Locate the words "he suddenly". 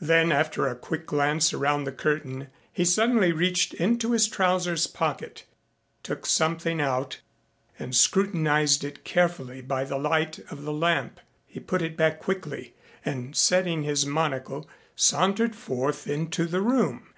2.72-3.30